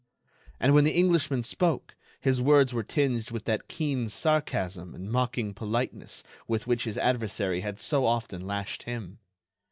[0.59, 5.53] And when the Englishman spoke his words were tinged with that keen sarcasm and mocking
[5.53, 9.19] politeness with which his adversary had so often lashed him.